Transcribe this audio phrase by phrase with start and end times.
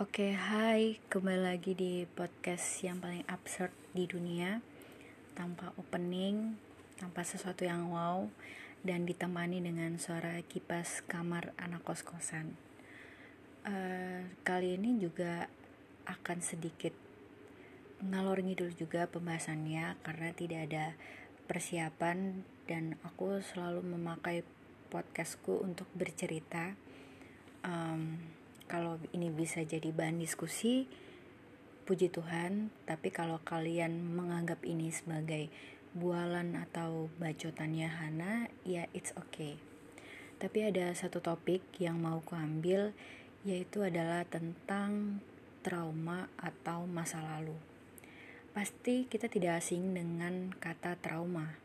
[0.00, 4.64] Oke, hai, kembali lagi di podcast yang paling absurd di dunia.
[5.36, 6.56] Tanpa opening,
[6.96, 8.24] tanpa sesuatu yang wow
[8.80, 12.56] Dan ditemani dengan suara kipas kamar anak kos-kosan.
[13.68, 15.52] Uh, Kali ini juga
[16.08, 16.96] akan sedikit
[18.00, 20.96] ngalor ngidul juga pembahasannya Karena tidak ada
[21.44, 24.40] persiapan dan aku selalu memakai
[24.88, 26.80] podcastku untuk bercerita.
[27.60, 28.40] Um,
[28.72, 30.88] kalau ini bisa jadi bahan diskusi
[31.84, 32.72] puji Tuhan.
[32.88, 35.52] Tapi kalau kalian menganggap ini sebagai
[35.92, 39.60] bualan atau bacotannya Hana ya it's okay.
[40.40, 42.96] Tapi ada satu topik yang mau kuambil
[43.44, 45.20] yaitu adalah tentang
[45.60, 47.54] trauma atau masa lalu.
[48.56, 51.60] Pasti kita tidak asing dengan kata trauma.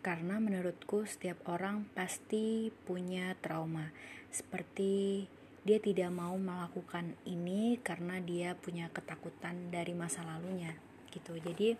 [0.00, 3.92] Karena menurutku setiap orang pasti punya trauma.
[4.32, 5.28] Seperti
[5.60, 10.72] dia tidak mau melakukan ini karena dia punya ketakutan dari masa lalunya
[11.12, 11.36] gitu.
[11.36, 11.76] Jadi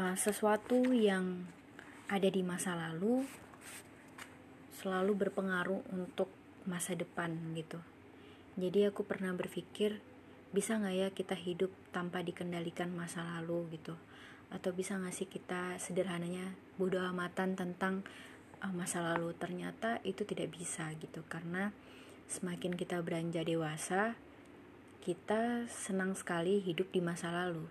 [0.00, 1.46] uh, sesuatu yang
[2.10, 3.24] ada di masa lalu
[4.84, 6.28] selalu berpengaruh untuk
[6.68, 7.80] masa depan gitu.
[8.60, 9.98] Jadi aku pernah berpikir
[10.54, 13.78] bisa nggak ya kita hidup tanpa dikendalikan masa lalu?
[13.78, 13.96] Gitu.
[14.52, 18.04] Atau bisa nggak sih kita sederhananya bodoh amatan tentang
[18.60, 19.32] uh, masa lalu?
[19.38, 21.24] Ternyata itu tidak bisa gitu.
[21.26, 21.72] Karena
[22.28, 24.16] semakin kita beranjak dewasa,
[25.04, 27.68] kita senang sekali hidup di masa lalu.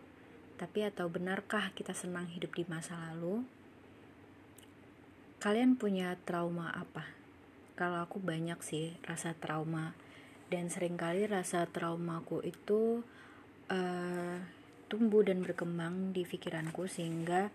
[0.57, 3.41] Tapi atau benarkah kita senang hidup di masa lalu?
[5.41, 7.03] Kalian punya trauma apa?
[7.73, 9.97] Kalau aku banyak sih rasa trauma
[10.53, 13.01] dan sering kali rasa traumaku itu
[13.73, 14.37] uh,
[14.93, 17.49] tumbuh dan berkembang di pikiranku sehingga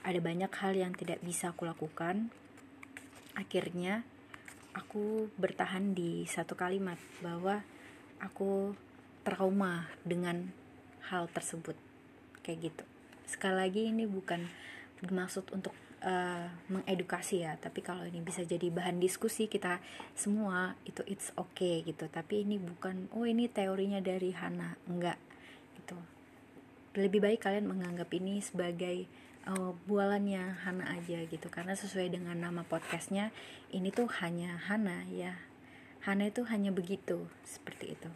[0.00, 2.32] ada banyak hal yang tidak bisa aku lakukan.
[3.36, 4.08] Akhirnya
[4.78, 7.66] aku bertahan di satu kalimat bahwa
[8.22, 8.78] aku
[9.26, 10.54] trauma dengan
[11.10, 11.74] hal tersebut.
[12.46, 12.84] Kayak gitu.
[13.26, 14.46] Sekali lagi ini bukan
[15.02, 19.82] bermaksud untuk uh, mengedukasi ya tapi kalau ini bisa jadi bahan diskusi kita
[20.14, 22.06] semua itu it's okay gitu.
[22.06, 24.78] Tapi ini bukan oh ini teorinya dari Hana.
[24.86, 25.18] Enggak
[25.82, 25.98] gitu.
[26.94, 29.10] Lebih baik kalian menganggap ini sebagai
[29.48, 31.48] uh, bualannya Hana aja gitu.
[31.48, 33.32] Karena sesuai dengan nama podcastnya
[33.72, 35.40] ini tuh hanya Hana ya.
[36.04, 38.10] Hana itu hanya begitu seperti itu.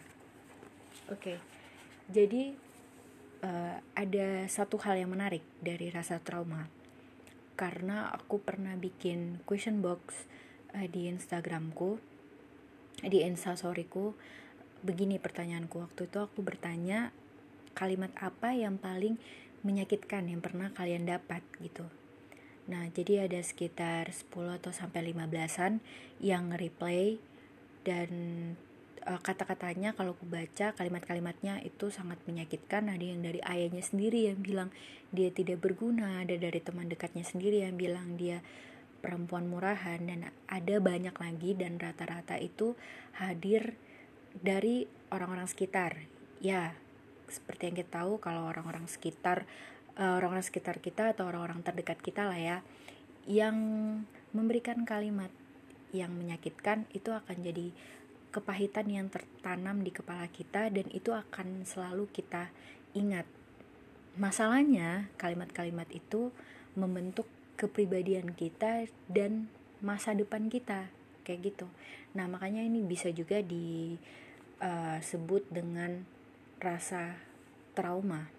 [1.11, 1.37] Oke.
[1.37, 1.39] Okay.
[2.13, 2.55] jadi
[3.43, 6.69] uh, ada satu hal yang menarik dari rasa trauma.
[7.57, 10.29] Karena aku pernah bikin question box
[10.77, 12.13] uh, di Instagramku
[13.03, 14.15] di instastoryku
[14.83, 17.11] begini pertanyaanku waktu itu aku bertanya
[17.73, 19.17] kalimat apa yang paling
[19.63, 21.87] menyakitkan yang pernah kalian dapat gitu.
[22.71, 25.83] Nah, jadi ada sekitar 10 atau sampai 15-an
[26.23, 27.19] yang replay
[27.83, 28.11] dan
[29.07, 32.87] uh, kata-katanya kalau aku baca kalimat-kalimatnya itu sangat menyakitkan.
[32.87, 34.71] Ada yang dari ayahnya sendiri yang bilang
[35.11, 38.39] dia tidak berguna, ada dari teman dekatnya sendiri yang bilang dia
[39.03, 42.79] perempuan murahan dan ada banyak lagi dan rata-rata itu
[43.19, 43.75] hadir
[44.39, 46.07] dari orang-orang sekitar.
[46.39, 46.79] Ya,
[47.33, 49.49] seperti yang kita tahu kalau orang-orang sekitar
[49.97, 52.61] uh, orang-orang sekitar kita atau orang-orang terdekat kita lah ya
[53.25, 53.57] yang
[54.37, 55.33] memberikan kalimat
[55.93, 57.69] yang menyakitkan itu akan jadi
[58.33, 62.49] kepahitan yang tertanam di kepala kita dan itu akan selalu kita
[62.97, 63.29] ingat.
[64.17, 66.33] Masalahnya, kalimat-kalimat itu
[66.73, 67.29] membentuk
[67.61, 69.53] kepribadian kita dan
[69.85, 70.89] masa depan kita
[71.29, 71.69] kayak gitu.
[72.17, 76.09] Nah, makanya ini bisa juga disebut uh, dengan
[76.63, 77.19] rasa
[77.75, 78.31] trauma.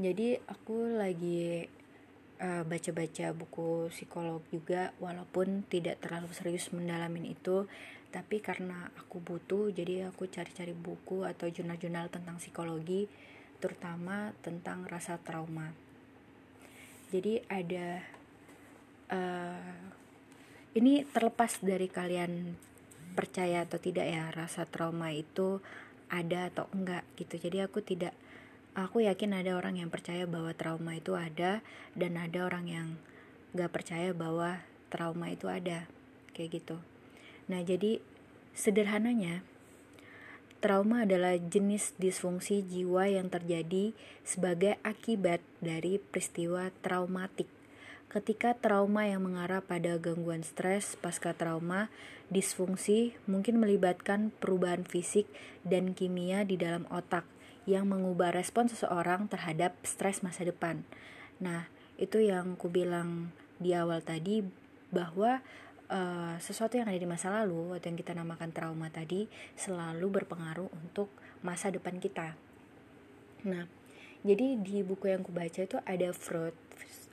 [0.00, 1.68] Jadi aku lagi
[2.40, 7.68] uh, baca-baca buku psikolog juga walaupun tidak terlalu serius mendalamin itu
[8.14, 13.10] tapi karena aku butuh jadi aku cari-cari buku atau jurnal-jurnal tentang psikologi
[13.58, 15.74] terutama tentang rasa trauma.
[17.10, 18.02] Jadi ada
[19.10, 19.78] uh,
[20.74, 22.54] ini terlepas dari kalian
[23.14, 25.62] percaya atau tidak ya rasa trauma itu
[26.10, 27.38] ada atau enggak gitu.
[27.38, 28.12] Jadi aku tidak
[28.74, 31.62] aku yakin ada orang yang percaya bahwa trauma itu ada
[31.94, 32.88] dan ada orang yang
[33.54, 35.86] gak percaya bahwa trauma itu ada
[36.34, 36.82] kayak gitu.
[37.46, 38.02] Nah jadi
[38.54, 39.46] sederhananya
[40.58, 43.94] trauma adalah jenis disfungsi jiwa yang terjadi
[44.26, 47.46] sebagai akibat dari peristiwa traumatik
[48.14, 51.90] Ketika trauma yang mengarah pada gangguan stres pasca trauma,
[52.30, 55.26] disfungsi mungkin melibatkan perubahan fisik
[55.66, 57.26] dan kimia di dalam otak
[57.66, 60.86] yang mengubah respon seseorang terhadap stres masa depan.
[61.42, 61.66] Nah,
[61.98, 64.46] itu yang ku bilang di awal tadi
[64.94, 65.42] bahwa
[65.90, 69.26] uh, sesuatu yang ada di masa lalu atau yang kita namakan trauma tadi
[69.58, 71.10] selalu berpengaruh untuk
[71.42, 72.38] masa depan kita.
[73.42, 73.66] Nah,
[74.22, 76.54] jadi di buku yang kubaca itu ada Freud,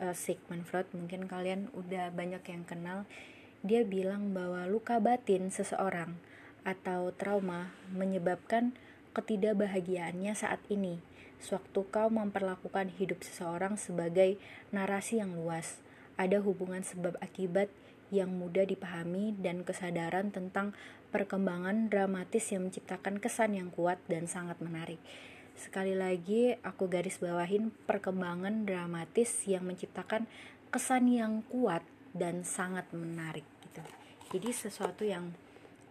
[0.01, 3.05] uh, Sigmund Freud, mungkin kalian udah banyak yang kenal.
[3.61, 6.17] Dia bilang bahwa luka batin seseorang
[6.65, 8.73] atau trauma menyebabkan
[9.13, 10.97] ketidakbahagiaannya saat ini.
[11.37, 14.37] Sewaktu kau memperlakukan hidup seseorang sebagai
[14.73, 15.81] narasi yang luas,
[16.17, 17.69] ada hubungan sebab akibat
[18.13, 20.75] yang mudah dipahami dan kesadaran tentang
[21.09, 24.99] perkembangan dramatis yang menciptakan kesan yang kuat dan sangat menarik.
[25.61, 30.25] Sekali lagi aku garis bawahin perkembangan dramatis yang menciptakan
[30.73, 31.85] kesan yang kuat
[32.17, 33.85] dan sangat menarik gitu.
[34.33, 35.29] Jadi sesuatu yang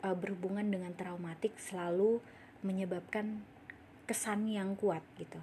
[0.02, 2.19] uh, berhubungan dengan traumatik selalu
[2.67, 3.46] menyebabkan
[4.11, 5.38] kesan yang kuat gitu.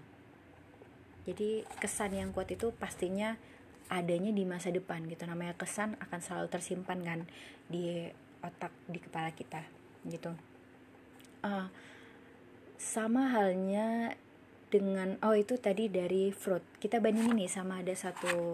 [1.23, 3.39] Jadi kesan yang kuat itu pastinya
[3.87, 7.19] adanya di masa depan gitu namanya kesan akan selalu tersimpan kan
[7.71, 8.11] di
[8.43, 9.63] otak di kepala kita
[10.03, 10.35] gitu
[11.47, 11.71] uh,
[12.77, 14.13] sama halnya
[14.69, 18.53] dengan oh itu tadi dari Freud kita bandingin nih sama ada satu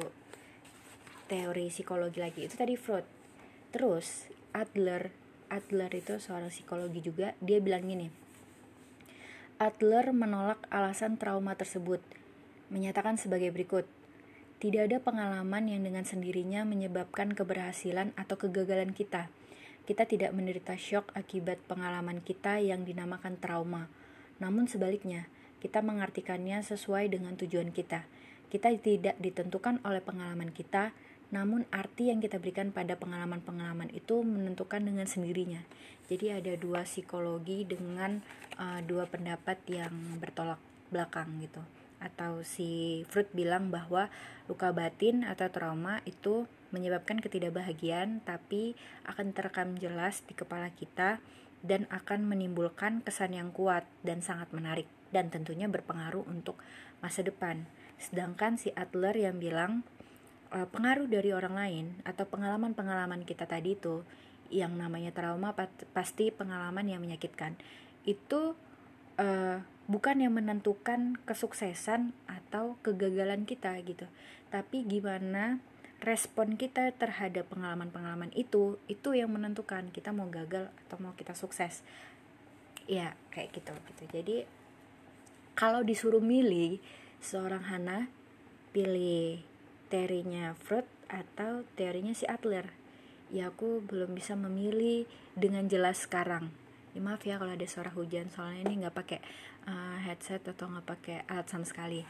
[1.27, 3.05] teori psikologi lagi itu tadi Freud
[3.75, 5.11] terus Adler
[5.51, 8.07] Adler itu seorang psikologi juga dia bilang gini
[9.59, 11.99] Adler menolak alasan trauma tersebut
[12.73, 13.85] menyatakan sebagai berikut
[14.63, 19.27] tidak ada pengalaman yang dengan sendirinya menyebabkan keberhasilan atau kegagalan kita.
[19.83, 23.91] Kita tidak menderita shock akibat pengalaman kita yang dinamakan trauma.
[24.41, 25.27] Namun sebaliknya,
[25.59, 28.05] kita mengartikannya sesuai dengan tujuan kita.
[28.49, 30.93] Kita tidak ditentukan oleh pengalaman kita,
[31.33, 35.65] namun arti yang kita berikan pada pengalaman-pengalaman itu menentukan dengan sendirinya.
[36.05, 38.21] Jadi ada dua psikologi dengan
[38.61, 40.61] uh, dua pendapat yang bertolak
[40.93, 41.65] belakang gitu
[42.03, 44.11] atau si Freud bilang bahwa
[44.51, 46.45] luka batin atau trauma itu
[46.75, 48.75] menyebabkan ketidakbahagiaan tapi
[49.07, 51.23] akan terekam jelas di kepala kita
[51.63, 56.59] dan akan menimbulkan kesan yang kuat dan sangat menarik dan tentunya berpengaruh untuk
[56.99, 57.65] masa depan.
[57.95, 59.87] Sedangkan si Adler yang bilang
[60.51, 64.03] e, pengaruh dari orang lain atau pengalaman-pengalaman kita tadi itu
[64.51, 65.55] yang namanya trauma
[65.95, 67.57] pasti pengalaman yang menyakitkan.
[68.03, 68.59] Itu
[69.17, 69.57] uh,
[69.89, 74.07] bukan yang menentukan kesuksesan atau kegagalan kita gitu
[74.47, 75.59] tapi gimana
[76.03, 81.81] respon kita terhadap pengalaman-pengalaman itu itu yang menentukan kita mau gagal atau mau kita sukses.
[82.85, 84.03] Ya kayak gitu gitu.
[84.11, 84.37] Jadi
[85.55, 86.83] kalau disuruh milih
[87.23, 88.11] seorang Hana
[88.75, 89.39] pilih
[89.87, 92.67] teorinya Freud atau teorinya si Adler
[93.33, 96.53] ya aku belum bisa memilih dengan jelas sekarang.
[96.93, 99.19] Ya, maaf ya kalau ada suara hujan soalnya ini nggak pakai
[99.65, 102.05] uh, headset atau nggak pakai alat sama sekali.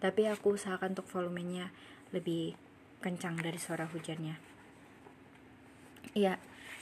[0.00, 1.68] Tapi aku usahakan untuk volumenya
[2.16, 2.56] lebih
[3.02, 4.38] kencang dari suara hujannya
[6.14, 6.38] ya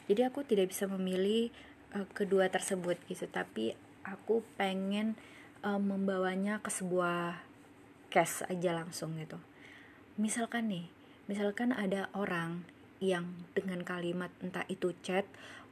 [0.07, 1.49] jadi aku tidak bisa memilih
[1.97, 3.73] uh, kedua tersebut gitu tapi
[4.05, 5.17] aku pengen
[5.65, 7.41] uh, membawanya ke sebuah
[8.13, 9.41] case aja langsung gitu
[10.21, 10.87] misalkan nih
[11.27, 12.69] misalkan ada orang
[13.01, 15.25] yang dengan kalimat entah itu chat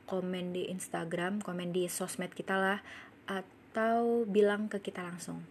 [0.08, 2.80] komen di Instagram, komen di sosmed kita lah,
[3.28, 5.44] atau bilang ke kita langsung.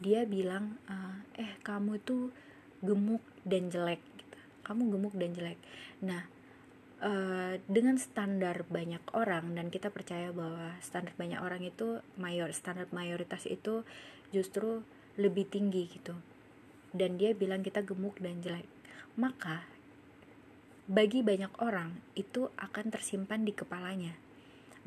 [0.00, 2.32] Dia bilang, eh, eh kamu tuh
[2.80, 4.00] gemuk dan jelek.
[4.68, 5.58] Kamu gemuk dan jelek.
[6.04, 6.28] Nah,
[7.00, 12.86] uh, dengan standar banyak orang dan kita percaya bahwa standar banyak orang itu mayor, standar
[12.92, 13.82] mayoritas itu
[14.30, 14.84] justru
[15.16, 16.14] lebih tinggi gitu.
[16.92, 18.68] Dan dia bilang kita gemuk dan jelek.
[19.18, 19.66] Maka
[20.88, 24.16] bagi banyak orang itu akan tersimpan di kepalanya.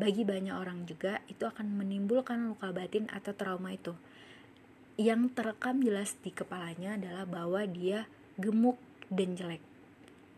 [0.01, 3.93] Bagi banyak orang juga itu akan menimbulkan luka batin atau trauma itu.
[4.97, 8.09] Yang terekam jelas di kepalanya adalah bahwa dia
[8.39, 8.81] gemuk
[9.13, 9.70] dan jelek.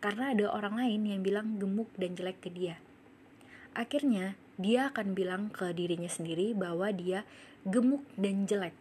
[0.03, 2.75] Karena ada orang lain yang bilang gemuk dan jelek ke dia.
[3.71, 7.23] Akhirnya, dia akan bilang ke dirinya sendiri bahwa dia
[7.63, 8.75] gemuk dan jelek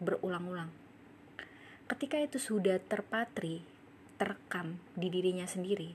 [0.00, 0.72] berulang-ulang.
[1.84, 3.60] Ketika itu sudah terpatri,
[4.16, 5.92] terekam di dirinya sendiri,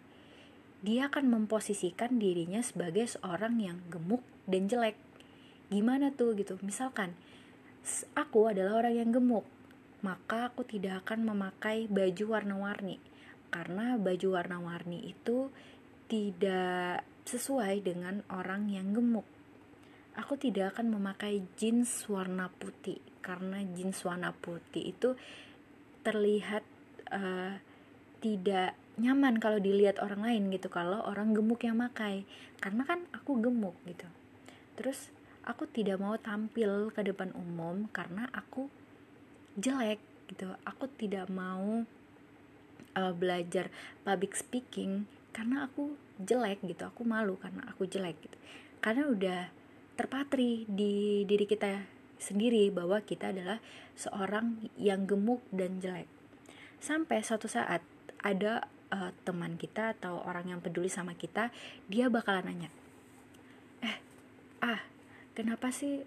[0.86, 5.02] dia akan memposisikan dirinya sebagai seorang yang gemuk dan jelek.
[5.74, 6.62] Gimana tuh gitu?
[6.62, 7.18] Misalkan
[8.14, 9.50] aku adalah orang yang gemuk,
[10.06, 13.09] maka aku tidak akan memakai baju warna-warni
[13.50, 15.50] karena baju warna-warni itu
[16.10, 19.26] tidak sesuai dengan orang yang gemuk.
[20.18, 25.14] Aku tidak akan memakai jeans warna putih karena jeans warna putih itu
[26.02, 26.66] terlihat
[27.14, 27.62] uh,
[28.20, 32.26] tidak nyaman kalau dilihat orang lain gitu kalau orang gemuk yang makai.
[32.60, 34.10] Karena kan aku gemuk gitu.
[34.76, 35.14] Terus
[35.46, 38.68] aku tidak mau tampil ke depan umum karena aku
[39.56, 40.52] jelek gitu.
[40.68, 41.86] Aku tidak mau
[43.00, 43.72] uh, belajar
[44.04, 48.38] public speaking karena aku jelek gitu aku malu karena aku jelek gitu.
[48.84, 49.42] Karena udah
[49.96, 51.88] terpatri di diri kita
[52.20, 53.64] sendiri bahwa kita adalah
[53.96, 56.12] seorang yang gemuk dan jelek.
[56.84, 57.80] Sampai suatu saat
[58.20, 61.56] ada uh, teman kita atau orang yang peduli sama kita
[61.88, 62.70] dia bakalan nanya
[63.80, 63.96] eh
[64.60, 64.84] ah
[65.32, 66.04] kenapa sih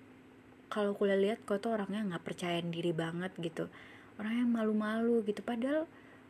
[0.73, 3.69] kalau kuliah lihat kau tuh orangnya nggak percaya diri banget gitu?
[4.17, 5.45] Orangnya malu-malu gitu.
[5.45, 5.85] Padahal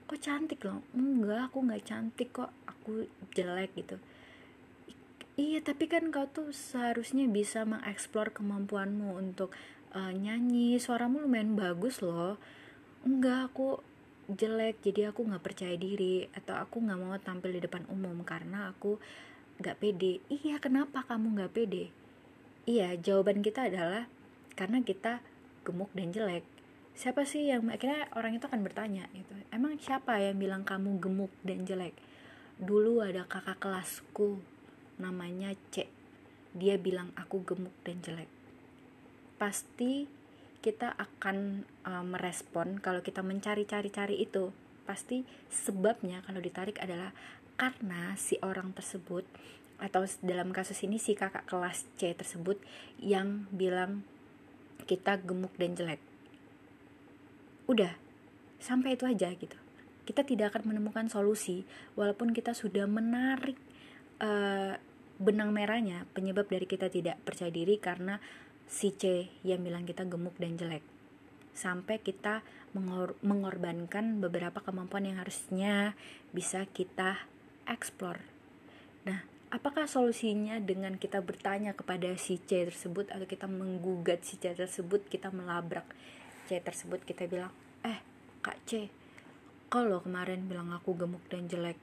[0.08, 0.82] kok cantik loh?
[0.92, 2.50] Enggak aku nggak cantik kok.
[2.68, 3.96] Aku jelek gitu.
[5.38, 9.54] Iya tapi kan kau tuh seharusnya bisa mengeksplor kemampuanmu untuk
[9.96, 10.76] uh, nyanyi.
[10.76, 12.36] Suaramu lumayan bagus loh.
[13.02, 13.80] Enggak aku
[14.30, 18.70] jelek jadi aku nggak percaya diri atau aku nggak mau tampil di depan umum karena
[18.70, 19.00] aku
[19.58, 20.22] nggak pede.
[20.30, 21.90] Iya kenapa kamu nggak pede?
[22.68, 24.06] Iya jawaban kita adalah
[24.54, 25.24] karena kita
[25.66, 26.44] gemuk dan jelek
[26.92, 31.30] siapa sih yang akhirnya orang itu akan bertanya gitu emang siapa yang bilang kamu gemuk
[31.44, 31.92] dan jelek?
[32.56, 34.40] Dulu ada kakak kelasku
[34.96, 35.86] namanya C.
[36.56, 38.28] Dia bilang aku gemuk dan jelek.
[39.36, 40.08] Pasti
[40.64, 44.50] kita akan uh, merespon kalau kita mencari-cari-cari itu.
[44.88, 45.22] Pasti
[45.52, 47.12] sebabnya kalau ditarik adalah
[47.60, 49.28] karena si orang tersebut
[49.76, 52.56] atau dalam kasus ini si kakak kelas C tersebut
[53.02, 54.06] yang bilang
[54.86, 56.11] kita gemuk dan jelek
[57.66, 57.92] udah
[58.62, 59.58] sampai itu aja gitu.
[60.02, 61.62] Kita tidak akan menemukan solusi
[61.94, 63.54] walaupun kita sudah menarik
[64.22, 64.74] uh,
[65.22, 68.18] benang merahnya penyebab dari kita tidak percaya diri karena
[68.66, 70.82] si C yang bilang kita gemuk dan jelek.
[71.52, 72.40] Sampai kita
[72.72, 75.92] mengor mengorbankan beberapa kemampuan yang harusnya
[76.32, 77.28] bisa kita
[77.68, 78.24] explore.
[79.04, 84.56] Nah, apakah solusinya dengan kita bertanya kepada si C tersebut atau kita menggugat si C
[84.56, 85.84] tersebut, kita melabrak
[86.60, 87.54] Tersebut, kita bilang,
[87.86, 88.02] "Eh,
[88.44, 88.92] Kak C,
[89.72, 91.80] kalau kemarin bilang aku gemuk dan jelek,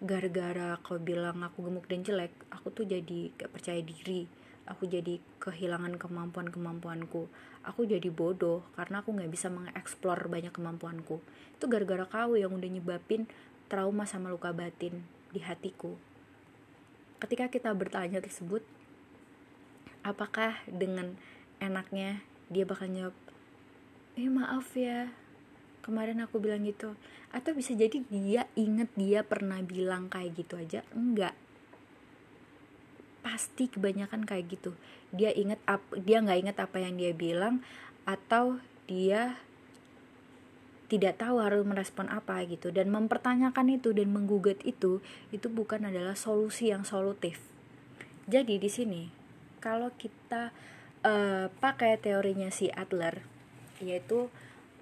[0.00, 5.22] gara-gara kau bilang aku gemuk dan jelek, aku tuh jadi gak percaya diri." aku jadi
[5.38, 7.30] kehilangan kemampuan-kemampuanku.
[7.62, 11.22] Aku jadi bodoh karena aku nggak bisa mengeksplor banyak kemampuanku.
[11.54, 13.30] Itu gara-gara kau yang udah nyebabin
[13.70, 15.94] trauma sama luka batin di hatiku.
[17.22, 18.62] Ketika kita bertanya tersebut
[20.06, 21.18] apakah dengan
[21.58, 23.16] enaknya dia bakal jawab
[24.16, 25.12] eh maaf ya
[25.86, 26.98] kemarin aku bilang gitu.
[27.30, 30.82] Atau bisa jadi dia inget dia pernah bilang kayak gitu aja?
[30.90, 31.38] Enggak.
[33.22, 34.74] Pasti kebanyakan kayak gitu.
[35.14, 37.62] Dia inget ap dia nggak inget apa yang dia bilang
[38.02, 38.58] atau
[38.90, 39.38] dia
[40.86, 42.74] tidak tahu harus merespon apa gitu.
[42.74, 44.98] Dan mempertanyakan itu dan menggugat itu
[45.30, 47.38] itu bukan adalah solusi yang solutif.
[48.26, 49.02] Jadi di sini
[49.62, 50.50] kalau kita
[51.06, 53.35] uh, pakai teorinya si Adler
[53.80, 54.28] yaitu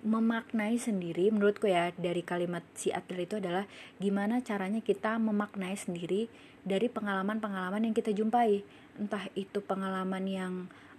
[0.04, 3.64] memaknai sendiri menurutku ya dari kalimat si Adler itu adalah
[3.96, 6.28] gimana caranya kita memaknai sendiri
[6.60, 8.60] dari pengalaman-pengalaman yang kita jumpai.
[9.00, 10.52] Entah itu pengalaman yang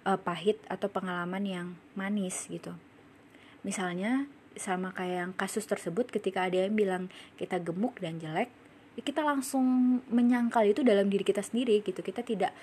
[0.10, 2.74] uh, pahit atau pengalaman yang manis gitu.
[3.62, 4.26] Misalnya
[4.58, 8.50] sama kayak yang kasus tersebut ketika ada yang bilang kita gemuk dan jelek
[8.96, 12.02] ya kita langsung menyangkal itu dalam diri kita sendiri gitu.
[12.02, 12.58] Kita tidak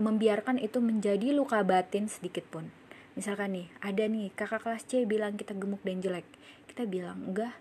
[0.00, 2.77] membiarkan itu menjadi luka batin sedikit pun
[3.18, 6.26] misalkan nih ada nih kakak kelas C bilang kita gemuk dan jelek.
[6.70, 7.58] Kita bilang enggak.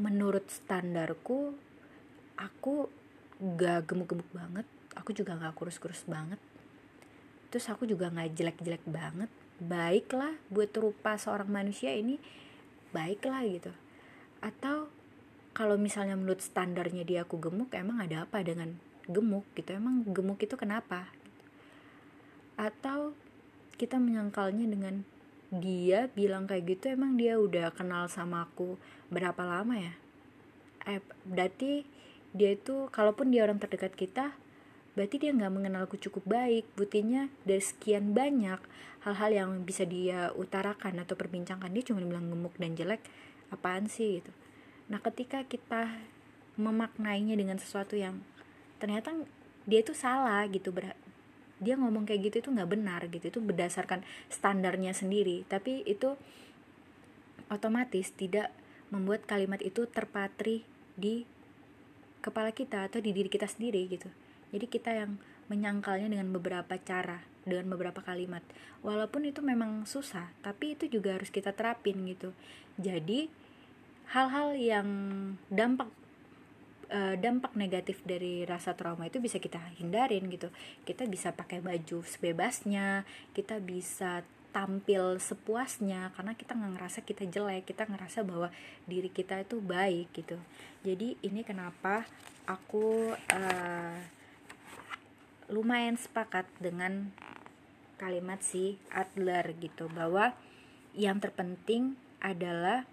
[0.00, 1.52] Menurut standarku
[2.40, 2.88] aku
[3.60, 4.64] gak gemuk-gemuk banget.
[4.96, 6.40] Aku juga gak kurus-kurus banget.
[7.52, 9.28] Terus aku juga gak jelek-jelek banget.
[9.60, 12.16] Baiklah buat rupa seorang manusia ini
[12.96, 13.76] baiklah gitu.
[14.40, 14.88] Atau
[15.52, 18.72] kalau misalnya menurut standarnya dia aku gemuk emang ada apa dengan
[19.04, 19.76] gemuk gitu?
[19.76, 21.12] Emang gemuk itu kenapa?
[22.56, 23.12] Atau
[23.82, 25.02] kita menyangkalnya dengan
[25.50, 28.78] dia bilang kayak gitu emang dia udah kenal sama aku
[29.10, 29.94] berapa lama ya?
[30.86, 31.82] Eh berarti
[32.30, 34.38] dia itu kalaupun dia orang terdekat kita
[34.94, 36.64] berarti dia nggak mengenalku cukup baik.
[36.78, 38.62] Buktinya dari sekian banyak
[39.02, 43.02] hal-hal yang bisa dia utarakan atau perbincangkan dia cuma bilang gemuk dan jelek
[43.50, 44.30] apaan sih gitu.
[44.86, 45.90] Nah ketika kita
[46.54, 48.22] memaknainya dengan sesuatu yang
[48.78, 49.12] ternyata
[49.66, 50.70] dia itu salah gitu
[51.62, 55.46] dia ngomong kayak gitu itu nggak benar gitu itu berdasarkan standarnya sendiri.
[55.46, 56.18] Tapi itu
[57.46, 58.50] otomatis tidak
[58.90, 60.66] membuat kalimat itu terpatri
[60.98, 61.24] di
[62.20, 64.10] kepala kita atau di diri kita sendiri gitu.
[64.52, 65.16] Jadi kita yang
[65.48, 68.42] menyangkalnya dengan beberapa cara dengan beberapa kalimat.
[68.82, 72.34] Walaupun itu memang susah tapi itu juga harus kita terapin gitu.
[72.78, 73.30] Jadi
[74.12, 74.88] hal-hal yang
[75.48, 75.88] dampak
[76.92, 80.52] uh, dampak negatif dari rasa trauma itu bisa kita hindarin gitu.
[80.84, 84.22] Kita bisa pakai baju sebebasnya kita bisa
[84.52, 88.52] tampil sepuasnya karena kita nggak ngerasa kita jelek kita ngerasa bahwa
[88.84, 90.36] diri kita itu baik gitu.
[90.84, 92.04] Jadi ini kenapa
[92.44, 93.96] aku uh,
[95.48, 97.10] lumayan sepakat dengan
[97.96, 100.36] kalimat si Adler gitu bahwa
[100.92, 102.84] yang terpenting adalah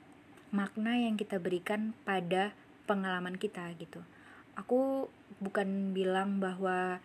[0.50, 2.56] makna yang kita berikan pada
[2.90, 4.02] pengalaman kita gitu.
[4.58, 6.98] Aku bukan bilang bahwa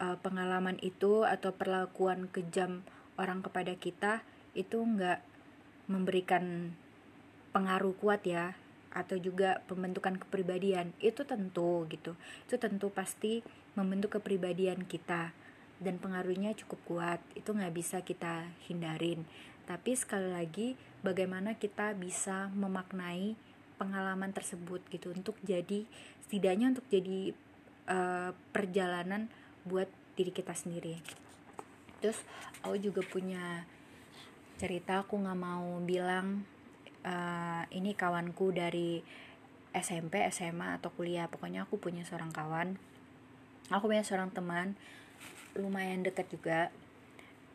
[0.00, 2.80] uh, pengalaman itu atau perlakuan kejam
[3.20, 4.24] orang kepada kita
[4.56, 5.20] itu nggak
[5.92, 6.72] memberikan
[7.52, 8.56] pengaruh kuat ya
[8.96, 10.96] atau juga pembentukan kepribadian.
[11.04, 12.16] Itu tentu gitu.
[12.48, 13.44] Itu tentu pasti
[13.76, 15.36] membentuk kepribadian kita
[15.84, 17.20] dan pengaruhnya cukup kuat.
[17.36, 19.28] Itu nggak bisa kita hindarin.
[19.68, 20.68] Tapi sekali lagi
[21.04, 23.36] bagaimana kita bisa memaknai
[23.76, 25.84] pengalaman tersebut gitu untuk jadi
[26.26, 27.36] setidaknya untuk jadi
[27.88, 29.28] uh, perjalanan
[29.68, 30.98] buat diri kita sendiri.
[32.00, 32.18] Terus
[32.64, 33.64] aku juga punya
[34.56, 36.48] cerita aku nggak mau bilang
[37.04, 39.00] uh, ini kawanku dari
[39.76, 41.28] SMP SMA atau kuliah.
[41.28, 42.80] Pokoknya aku punya seorang kawan.
[43.68, 44.74] Aku punya seorang teman
[45.52, 46.72] lumayan dekat juga.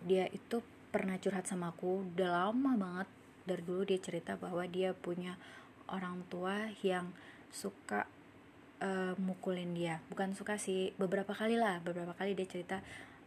[0.06, 0.62] Dia itu
[0.94, 3.10] pernah curhat sama aku udah lama banget.
[3.42, 5.34] Dari dulu dia cerita bahwa dia punya
[5.92, 7.12] orang tua yang
[7.52, 8.08] suka
[8.82, 10.00] uh, mukulin dia.
[10.10, 12.80] Bukan suka sih beberapa kali lah beberapa kali dia cerita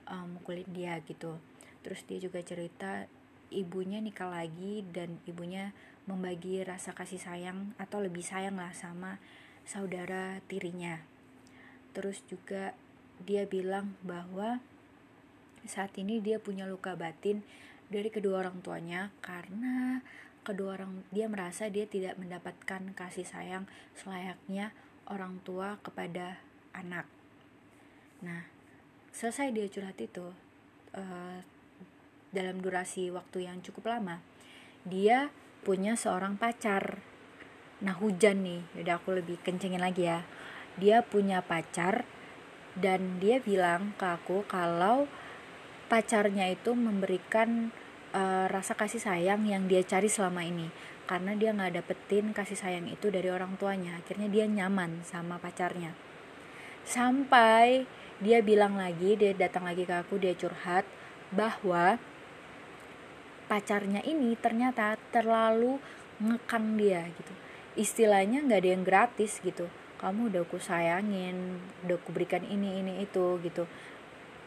[0.08, 1.38] um, mukulin dia gitu.
[1.84, 3.06] Terus dia juga cerita
[3.52, 5.70] ibunya nikah lagi dan ibunya
[6.04, 9.22] membagi rasa kasih sayang atau lebih sayang lah sama
[9.64, 11.00] saudara tirinya.
[11.96, 12.74] Terus juga
[13.22, 14.58] dia bilang bahwa
[15.64, 17.40] saat ini dia punya luka batin
[17.88, 20.04] dari kedua orang tuanya karena
[20.44, 23.64] kedua orang dia merasa dia tidak mendapatkan kasih sayang
[23.96, 24.76] selayaknya
[25.08, 26.38] orang tua kepada
[26.76, 27.08] anak.
[28.20, 28.46] Nah,
[29.10, 30.30] selesai dia curhat itu
[30.94, 31.38] uh,
[32.34, 34.18] dalam durasi waktu yang cukup lama
[34.82, 35.30] dia
[35.62, 36.98] punya seorang pacar
[37.78, 40.26] nah hujan nih udah aku lebih kencengin lagi ya
[40.74, 42.02] dia punya pacar
[42.74, 45.06] dan dia bilang ke aku kalau
[45.86, 47.70] pacarnya itu memberikan
[48.14, 50.70] uh, rasa kasih sayang yang dia cari selama ini.
[51.04, 54.00] Karena dia nggak dapetin kasih sayang itu dari orang tuanya.
[54.00, 55.92] Akhirnya dia nyaman sama pacarnya.
[56.86, 57.84] Sampai
[58.22, 60.86] dia bilang lagi dia datang lagi ke aku dia curhat
[61.34, 61.98] bahwa
[63.50, 65.76] pacarnya ini ternyata terlalu
[66.22, 67.34] ngekang dia gitu.
[67.74, 69.68] Istilahnya nggak ada yang gratis gitu.
[70.00, 73.68] Kamu udah aku sayangin udah aku berikan ini ini itu gitu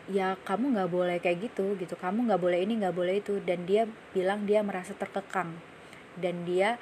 [0.07, 3.67] ya kamu nggak boleh kayak gitu gitu kamu nggak boleh ini nggak boleh itu dan
[3.67, 5.51] dia bilang dia merasa terkekang
[6.15, 6.79] dan dia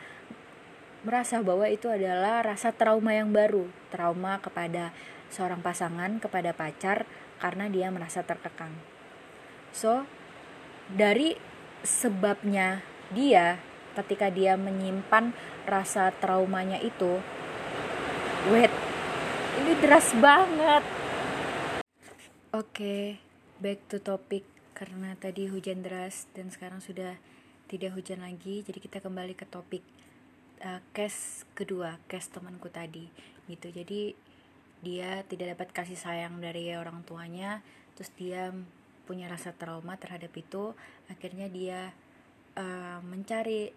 [1.05, 4.93] merasa bahwa itu adalah rasa trauma yang baru trauma kepada
[5.29, 7.05] seorang pasangan kepada pacar
[7.43, 8.71] karena dia merasa terkekang.
[9.75, 10.07] So,
[10.87, 11.35] dari
[11.83, 13.59] sebabnya dia
[13.93, 15.35] ketika dia menyimpan
[15.67, 17.19] rasa traumanya itu,
[18.49, 18.71] wait,
[19.61, 20.83] ini deras banget.
[22.55, 23.03] Oke, okay,
[23.59, 24.47] back to topic.
[24.71, 27.19] Karena tadi hujan deras dan sekarang sudah
[27.67, 29.83] tidak hujan lagi, jadi kita kembali ke topik
[30.63, 33.11] uh, case kedua, case temanku tadi
[33.51, 33.75] gitu.
[33.75, 34.15] Jadi
[34.79, 37.59] dia tidak dapat kasih sayang dari orang tuanya
[37.99, 38.55] terus dia
[39.03, 40.71] punya rasa trauma terhadap itu.
[41.11, 41.91] Akhirnya dia
[42.55, 43.75] uh, mencari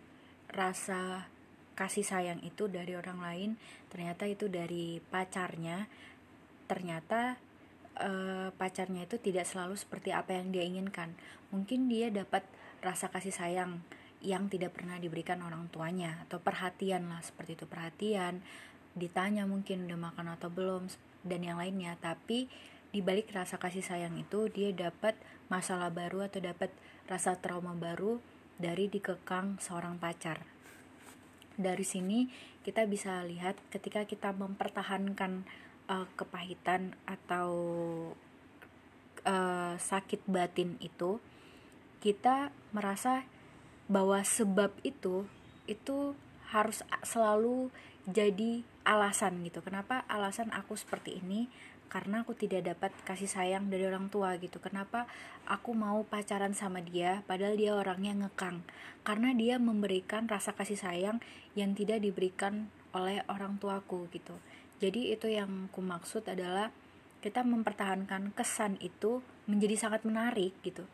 [0.54, 1.26] rasa
[1.74, 3.50] kasih sayang itu dari orang lain.
[3.90, 5.90] Ternyata itu dari pacarnya.
[6.70, 7.47] Ternyata
[7.98, 11.14] uh, pacarnya itu tidak selalu seperti apa yang dia inginkan.
[11.50, 12.46] Mungkin dia dapat
[12.80, 13.82] rasa kasih sayang
[14.18, 17.66] yang tidak pernah diberikan orang tuanya atau perhatian lah seperti itu.
[17.70, 18.42] Perhatian
[18.98, 20.90] ditanya mungkin udah makan atau belum
[21.22, 21.94] dan yang lainnya.
[21.98, 22.50] Tapi
[22.88, 25.14] di balik rasa kasih sayang itu dia dapat
[25.52, 26.72] masalah baru atau dapat
[27.06, 28.18] rasa trauma baru
[28.58, 30.42] dari dikekang seorang pacar.
[31.58, 32.30] Dari sini
[32.62, 35.46] kita bisa lihat ketika kita mempertahankan
[35.88, 37.50] uh, kepahitan atau
[39.24, 41.18] uh, sakit batin itu
[41.98, 43.26] kita merasa
[43.90, 45.26] bahwa sebab itu
[45.66, 46.14] itu
[46.48, 47.72] harus selalu
[48.08, 49.60] jadi alasan gitu.
[49.60, 51.50] Kenapa alasan aku seperti ini?
[51.88, 54.60] Karena aku tidak dapat kasih sayang dari orang tua gitu.
[54.60, 55.08] Kenapa
[55.48, 58.64] aku mau pacaran sama dia padahal dia orangnya ngekang?
[59.04, 61.20] Karena dia memberikan rasa kasih sayang
[61.56, 64.36] yang tidak diberikan oleh orang tuaku gitu
[64.78, 66.70] jadi itu yang aku maksud adalah
[67.18, 70.86] kita mempertahankan kesan itu menjadi sangat menarik gitu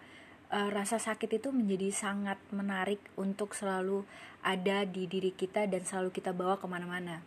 [0.54, 4.06] uh, rasa sakit itu menjadi sangat menarik untuk selalu
[4.44, 7.24] ada di diri kita dan selalu kita bawa ke mana-mana.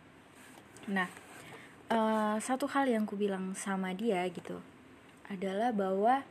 [0.88, 1.10] Nah,
[1.92, 4.64] uh, satu hal yang ku bilang sama dia gitu
[5.28, 6.24] adalah bahwa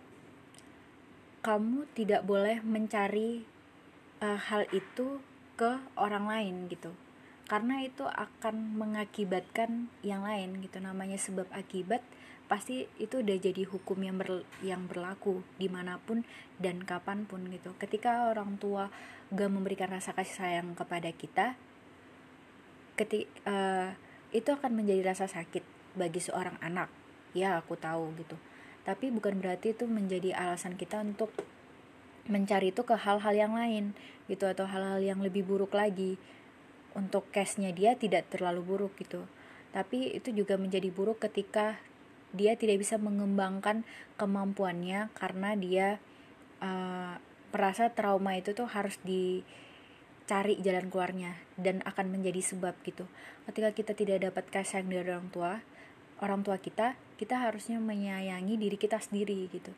[1.45, 3.45] kamu tidak boleh mencari
[4.25, 5.21] uh, hal itu
[5.53, 6.89] ke orang lain gitu
[7.47, 10.83] karena itu akan mengakibatkan yang lain gitu.
[10.83, 12.03] Namanya sebab akibat
[12.47, 16.27] pasti itu udah jadi hukum yang ber, yang berlaku di mana pun
[16.59, 17.71] dan kapan pun gitu.
[17.79, 18.91] Ketika orang tua
[19.31, 21.55] gak memberikan rasa kasih sayang kepada kita
[22.99, 23.95] ketik uh,
[24.35, 25.63] itu akan menjadi rasa sakit
[25.95, 26.91] bagi seorang anak.
[27.31, 28.35] Ya aku tahu gitu.
[28.83, 31.31] Tapi bukan berarti itu menjadi alasan kita untuk
[32.27, 33.95] mencari itu ke hal-hal yang lain
[34.27, 36.19] gitu atau hal-hal yang lebih buruk lagi
[36.97, 39.29] untuk case-nya dia tidak terlalu buruk gitu.
[39.69, 41.77] Tapi itu juga menjadi buruk ketika
[42.33, 43.85] dia tidak bisa mengembangkan
[44.17, 45.87] kemampuannya karena dia
[46.59, 47.21] uh,
[47.53, 53.05] merasa trauma itu tuh harus dicari jalan keluarnya dan akan menjadi sebab gitu.
[53.45, 55.61] Ketika kita tidak dapat kasih sayang dari orang tua
[56.17, 59.71] orang tua kita kita harusnya menyayangi diri kita sendiri gitu.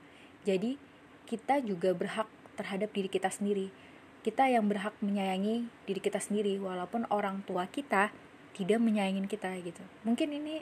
[0.47, 0.79] Jadi
[1.27, 3.71] kita juga berhak terhadap diri kita sendiri
[4.29, 8.13] kita yang berhak menyayangi diri kita sendiri walaupun orang tua kita
[8.53, 9.81] tidak menyayangin kita gitu.
[10.05, 10.61] Mungkin ini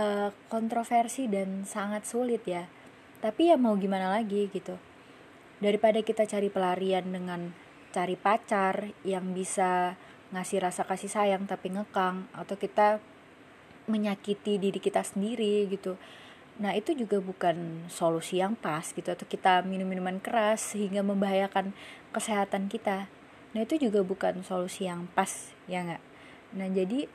[0.00, 2.64] uh, kontroversi dan sangat sulit ya.
[3.20, 4.80] Tapi ya mau gimana lagi gitu.
[5.60, 7.52] Daripada kita cari pelarian dengan
[7.92, 10.00] cari pacar yang bisa
[10.32, 12.98] ngasih rasa kasih sayang tapi ngekang atau kita
[13.86, 16.00] menyakiti diri kita sendiri gitu
[16.54, 21.74] Nah, itu juga bukan solusi yang pas gitu atau kita minum minuman keras sehingga membahayakan
[22.14, 23.10] kesehatan kita.
[23.58, 26.02] Nah, itu juga bukan solusi yang pas, ya nggak?
[26.54, 27.10] Nah, jadi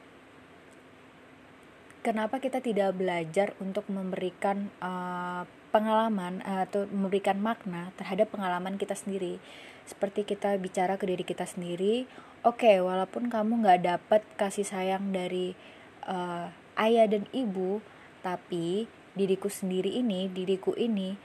[2.04, 8.95] kenapa kita tidak belajar untuk memberikan uh, pengalaman uh, atau memberikan makna terhadap pengalaman kita
[8.95, 9.39] sendiri?
[9.88, 12.12] Seperti kita bicara ke diri kita sendiri,
[12.43, 15.56] oke, okay, walaupun kamu nggak dapat kasih sayang dari
[16.04, 17.80] uh, ayah dan ibu,
[18.19, 21.17] tapi diriku sendiri ini, diriku ini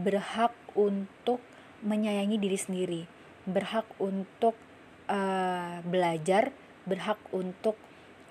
[0.00, 1.40] berhak untuk
[1.84, 3.02] menyayangi diri sendiri,
[3.48, 4.56] berhak untuk
[5.08, 6.52] uh, belajar,
[6.84, 7.76] berhak untuk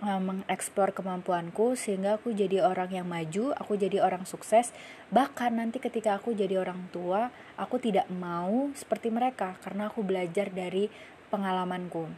[0.01, 4.71] uh, mengeksplor kemampuanku sehingga aku jadi orang yang maju, aku jadi orang sukses.
[5.13, 10.49] Bahkan nanti ketika aku jadi orang tua, aku tidak mau seperti mereka karena aku belajar
[10.49, 10.89] dari
[11.29, 12.09] pengalamanku.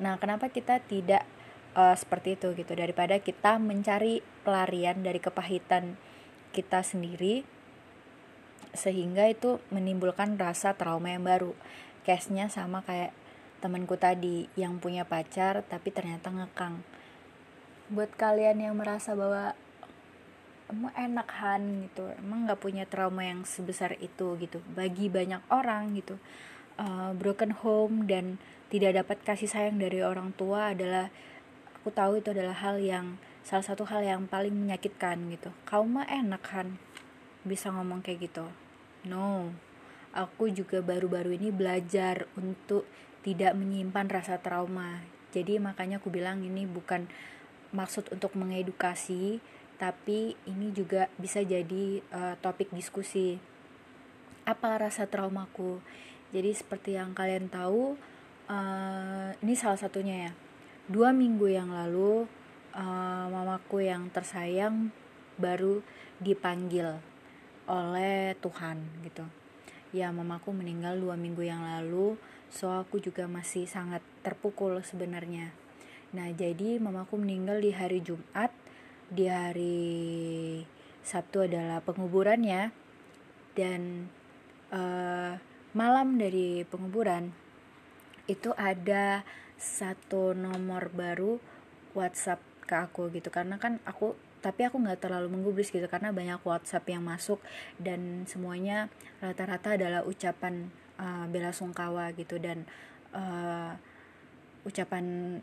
[0.00, 1.22] Nah, kenapa kita tidak
[1.74, 2.72] uh, seperti itu gitu.
[2.72, 5.98] Daripada kita mencari pelarian dari kepahitan
[6.54, 7.42] kita sendiri
[8.74, 11.54] sehingga itu menimbulkan rasa trauma yang baru.
[12.06, 13.14] Case-nya sama kayak
[13.62, 16.82] temanku tadi yang punya pacar tapi ternyata ngekang.
[17.90, 19.54] Buat kalian yang merasa bahwa
[20.68, 22.10] emang enak han gitu.
[22.18, 24.58] Emang nggak punya trauma yang sebesar itu gitu.
[24.74, 26.18] Bagi banyak orang gitu.
[26.74, 31.06] Uh, broken home dan tidak dapat kasih sayang dari orang tua adalah
[31.84, 35.52] aku tahu itu adalah hal yang salah satu hal yang paling menyakitkan gitu.
[35.68, 36.80] Kau mah enak kan
[37.44, 38.48] bisa ngomong kayak gitu?
[39.04, 39.52] No.
[40.16, 42.88] Aku juga baru-baru ini belajar untuk
[43.20, 45.04] tidak menyimpan rasa trauma.
[45.36, 47.04] Jadi makanya aku bilang ini bukan
[47.76, 49.44] maksud untuk mengedukasi
[49.76, 53.36] tapi ini juga bisa jadi uh, topik diskusi.
[54.48, 55.84] Apa rasa traumaku?
[56.32, 58.00] Jadi seperti yang kalian tahu
[58.48, 60.43] uh, ini salah satunya ya
[60.84, 62.28] dua minggu yang lalu
[62.76, 64.92] uh, mamaku yang tersayang
[65.40, 65.80] baru
[66.20, 67.00] dipanggil
[67.64, 69.24] oleh Tuhan gitu.
[69.94, 72.18] Ya mamaku meninggal dua minggu yang lalu
[72.50, 75.50] so aku juga masih sangat terpukul sebenarnya.
[76.14, 78.52] Nah jadi mamaku meninggal di hari Jumat.
[79.10, 79.86] Di hari
[81.02, 82.70] Sabtu adalah penguburannya.
[83.54, 84.10] Dan
[84.74, 85.38] uh,
[85.74, 87.30] malam dari penguburan
[88.26, 89.22] itu ada
[89.58, 91.38] satu nomor baru
[91.94, 93.28] WhatsApp ke aku gitu.
[93.28, 97.40] Karena kan aku tapi aku nggak terlalu menggubris gitu karena banyak WhatsApp yang masuk
[97.80, 98.92] dan semuanya
[99.24, 100.68] rata-rata adalah ucapan
[101.00, 102.68] uh, bela sungkawa gitu dan
[103.16, 103.72] uh,
[104.68, 105.40] ucapan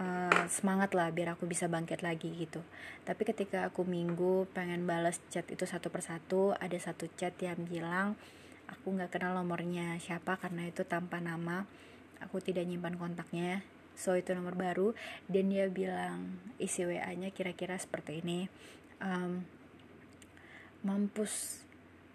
[0.00, 2.64] uh, semangat lah biar aku bisa bangkit lagi gitu.
[3.04, 8.16] Tapi ketika aku minggu pengen balas chat itu satu persatu ada satu chat yang bilang
[8.68, 11.68] aku nggak kenal nomornya siapa karena itu tanpa nama
[12.22, 13.62] aku tidak nyimpan kontaknya
[13.98, 14.94] so itu nomor baru.
[15.26, 18.46] Dan dia bilang isi wa nya kira-kira seperti ini.
[19.02, 19.42] Um,
[20.86, 21.66] mampus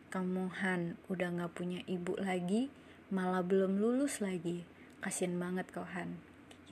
[0.07, 0.95] kamu Han.
[1.11, 2.71] Udah nggak punya ibu lagi
[3.11, 4.63] malah belum lulus lagi.
[5.03, 6.15] Kasian banget kau Han.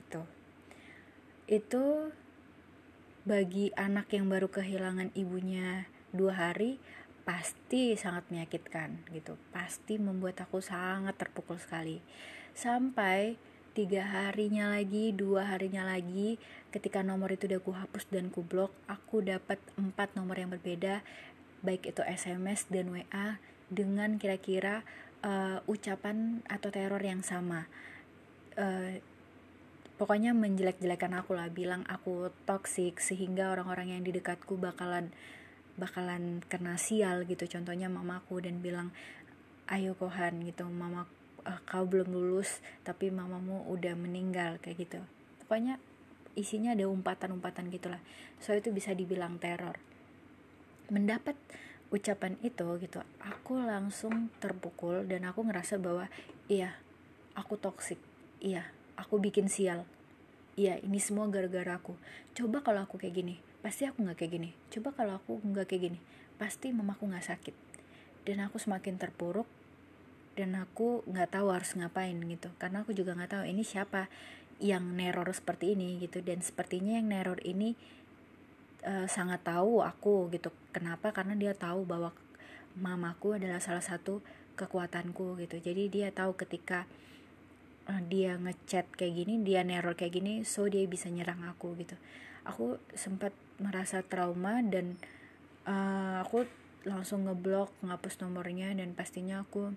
[0.00, 0.24] Gitu.
[1.44, 2.10] Itu
[3.22, 6.82] bagi anak yang baru kehilangan ibunya dua hari
[7.22, 9.38] pasti sangat menyakitkan gitu.
[9.54, 12.02] Pasti membuat aku sangat terpukul sekali.
[12.52, 13.38] Sampai
[13.72, 16.36] tiga harinya lagi dua harinya lagi
[16.68, 21.00] ketika nomor itu udah ku hapus dan ku blok aku dapat empat nomor yang berbeda
[21.64, 23.40] baik itu SMS dan WA
[23.72, 24.84] dengan kira-kira
[25.24, 27.64] uh, ucapan atau teror yang sama.
[28.58, 29.00] Uh,
[29.96, 35.14] pokoknya menjelek-jelekan aku lah bilang aku toxic sehingga orang-orang yang di dekatku bakalan
[35.76, 37.48] bakalan kena sial gitu.
[37.48, 38.92] Contohnya mamaku dan bilang
[39.70, 40.68] ayo kohan gitu.
[40.68, 41.08] Mama
[41.44, 45.00] uh, kau belum lulus tapi mamamu udah meninggal kayak gitu.
[45.44, 45.80] Pokoknya
[46.36, 48.00] isinya ada umpatan-umpatan gitulah.
[48.40, 49.76] So itu bisa dibilang teror.
[50.92, 51.36] Mendapat
[51.92, 56.08] ucapan itu gitu aku langsung terpukul dan aku ngerasa bahwa
[56.48, 56.72] iya
[57.36, 58.00] aku toksik
[58.40, 59.84] iya aku bikin sial.
[60.52, 61.96] Iya ini semua gara-gara aku.
[62.36, 64.50] Coba kalau aku kayak gini pasti aku nggak kayak gini.
[64.68, 65.98] Coba kalau aku nggak kayak gini
[66.36, 67.54] pasti mamaku nggak sakit.
[68.26, 69.46] Dan aku semakin terpuruk
[70.34, 72.50] dan aku nggak tahu harus ngapain gitu.
[72.58, 74.10] Karena aku juga nggak tahu ini siapa
[74.58, 76.18] yang neror seperti ini gitu.
[76.20, 77.78] Dan sepertinya yang neror ini
[78.86, 80.50] uh, sangat tahu aku gitu.
[80.74, 81.14] Kenapa?
[81.14, 82.10] Karena dia tahu bahwa
[82.74, 84.20] mamaku adalah salah satu
[84.58, 85.62] kekuatanku gitu.
[85.62, 86.86] Jadi dia tahu ketika
[87.90, 91.96] uh, dia ngechat kayak gini dia neror kayak gini so dia bisa nyerang aku gitu.
[92.42, 94.96] Aku sempat merasa trauma dan
[95.68, 96.46] uh, aku
[96.82, 99.74] langsung ngeblok ngapus nomornya dan pastinya aku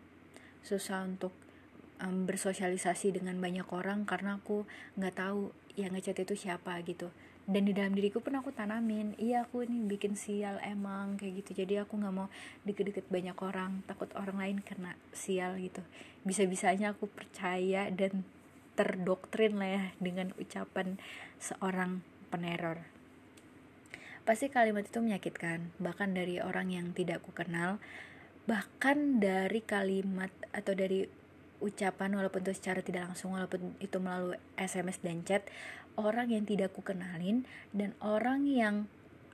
[0.66, 1.34] susah untuk
[2.02, 4.66] um, bersosialisasi dengan banyak orang karena aku
[4.98, 7.12] nggak tahu yang ngechat itu siapa gitu.
[7.46, 11.62] Dan di dalam diriku pun aku tanamin iya aku ini bikin sial emang kayak gitu.
[11.62, 12.28] Jadi aku nggak mau
[12.66, 15.86] deket-deket banyak orang takut orang lain kena sial gitu.
[16.26, 18.26] Bisa-bisanya aku percaya dan
[18.74, 20.98] terdoktrin lah ya dengan ucapan
[21.38, 22.02] seorang
[22.34, 22.95] peneror
[24.26, 27.78] pasti kalimat itu menyakitkan bahkan dari orang yang tidak ku kenal
[28.50, 31.06] bahkan dari kalimat atau dari
[31.62, 35.46] ucapan walaupun itu secara tidak langsung walaupun itu melalui SMS dan chat
[35.96, 38.76] orang yang tidak ku kenalin dan orang yang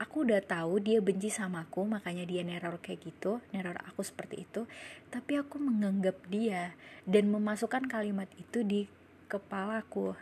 [0.01, 4.43] aku udah tahu dia benci sama aku makanya dia neror kayak gitu neror aku seperti
[4.43, 4.65] itu
[5.13, 6.73] tapi aku menganggap dia
[7.05, 8.89] dan memasukkan kalimat itu di
[9.29, 10.17] kepalaku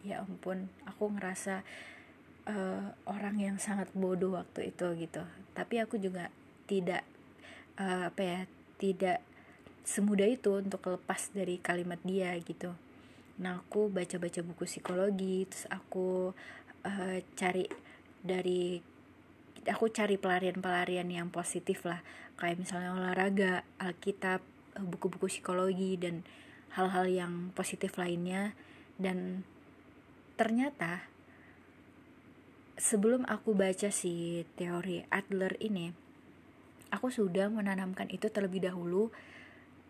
[0.00, 1.62] ya ampun aku ngerasa
[2.48, 5.22] uh, orang yang sangat bodoh waktu itu gitu.
[5.52, 6.32] Tapi aku juga
[6.64, 7.04] tidak
[7.78, 8.40] uh, apa ya
[8.80, 9.18] tidak
[9.84, 12.72] semudah itu untuk lepas dari kalimat dia gitu.
[13.38, 16.32] Nah aku baca-baca buku psikologi terus aku
[16.84, 17.64] uh, cari
[18.20, 18.82] dari
[19.68, 22.00] aku cari pelarian-pelarian yang positif lah.
[22.38, 24.40] Kayak misalnya olahraga alkitab
[24.78, 26.22] buku-buku psikologi dan
[26.76, 28.54] hal-hal yang positif lainnya.
[28.98, 29.46] Dan
[30.38, 31.06] ternyata
[32.78, 35.90] sebelum aku baca si teori Adler ini
[36.94, 39.10] aku sudah menanamkan itu terlebih dahulu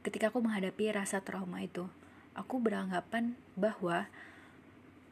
[0.01, 1.85] ketika aku menghadapi rasa trauma itu.
[2.33, 4.09] Aku beranggapan bahwa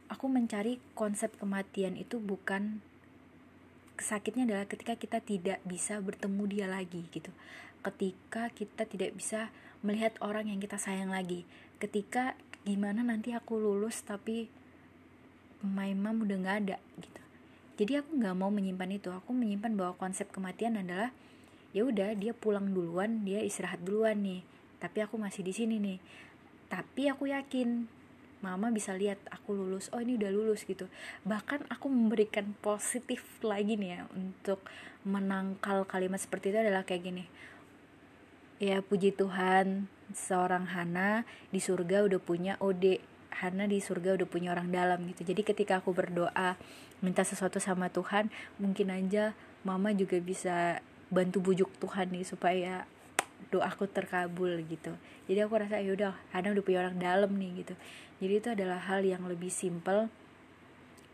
[0.09, 2.81] aku mencari konsep kematian itu bukan
[4.01, 7.29] sakitnya adalah ketika kita tidak bisa bertemu dia lagi gitu.
[7.85, 9.53] Ketika kita tidak bisa
[9.85, 11.45] melihat orang yang kita sayang lagi.
[11.77, 14.49] Ketika gimana nanti aku lulus tapi
[15.61, 17.26] my mom udah nggak ada gitu
[17.77, 19.13] jadi aku nggak mau menyimpan itu.
[19.13, 21.13] Aku menyimpan bahwa konsep kematian adalah
[21.77, 24.41] ya udah dia pulang duluan dia istirahat duluan nih.
[24.81, 25.99] Tapi aku masih di sini nih.
[26.73, 27.85] Tapi aku yakin
[28.41, 29.93] mama bisa lihat aku lulus.
[29.93, 30.89] Oh ini udah lulus gitu.
[31.29, 34.65] Bahkan aku memberikan positif lagi nih ya untuk
[35.05, 37.25] menangkal kalimat seperti itu adalah kayak gini.
[38.57, 43.05] Ya puji Tuhan seorang Hana di surga udah punya Ode
[43.37, 45.29] Hana di surga udah punya orang dalam gitu.
[45.29, 46.57] Jadi ketika aku berdoa
[47.05, 50.81] minta sesuatu sama Tuhan mungkin aja mama juga bisa
[51.13, 52.87] bantu bujuk Tuhan nih supaya
[53.53, 54.97] doaku terkabul gitu.
[55.31, 57.75] Jadi aku rasa ya udah Hana udah punya orang dalam nih gitu.
[58.19, 60.09] Jadi itu adalah hal yang lebih simple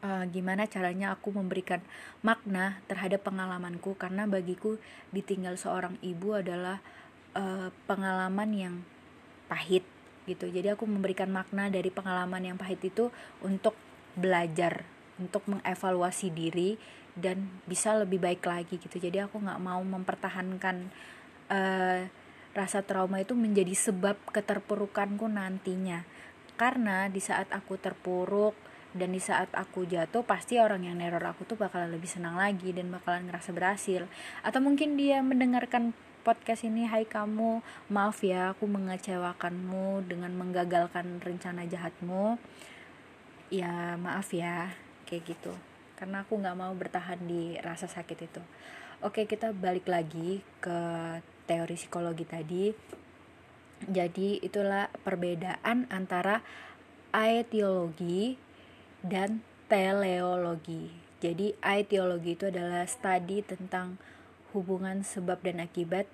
[0.07, 1.83] uh, gimana caranya aku memberikan
[2.23, 3.99] makna terhadap pengalamanku?
[3.99, 4.79] Karena bagiku
[5.11, 6.81] ditinggal seorang ibu adalah
[7.37, 8.75] uh, pengalaman yang
[9.51, 9.85] pahit
[10.25, 10.47] gitu.
[10.49, 13.11] Jadi aku memberikan makna dari pengalaman yang pahit itu
[13.43, 13.75] untuk
[14.15, 14.87] belajar
[15.23, 16.75] untuk mengevaluasi diri
[17.15, 18.97] dan bisa lebih baik lagi gitu.
[18.97, 20.91] Jadi aku nggak mau mempertahankan
[21.53, 22.01] uh,
[22.53, 26.05] rasa trauma itu menjadi sebab keterpurukanku nantinya.
[26.57, 28.57] Karena di saat aku terpuruk
[28.93, 32.77] dan di saat aku jatuh pasti orang yang neror aku tuh bakalan lebih senang lagi
[32.77, 34.05] dan bakalan ngerasa berhasil.
[34.45, 41.65] Atau mungkin dia mendengarkan podcast ini hai kamu maaf ya aku mengecewakanmu dengan menggagalkan rencana
[41.67, 42.37] jahatmu.
[43.53, 44.73] Ya maaf ya
[45.13, 45.53] kayak gitu.
[46.01, 48.41] Karena aku nggak mau bertahan di rasa sakit itu.
[49.05, 50.79] Oke kita balik lagi ke
[51.45, 52.73] teori psikologi tadi.
[53.85, 56.41] Jadi itulah perbedaan antara
[57.13, 58.41] etiologi
[59.05, 60.89] dan teleologi.
[61.21, 64.01] Jadi etiologi itu adalah studi tentang
[64.57, 66.09] hubungan sebab dan akibat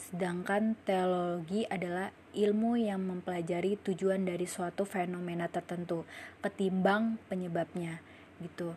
[0.00, 6.08] Sedangkan teologi adalah ilmu yang mempelajari tujuan dari suatu fenomena tertentu
[6.40, 8.00] ketimbang penyebabnya
[8.40, 8.74] gitu.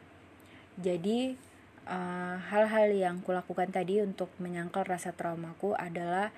[0.79, 1.35] Jadi
[1.87, 6.31] eh, hal-hal uh, yang kulakukan tadi untuk menyangkal rasa traumaku adalah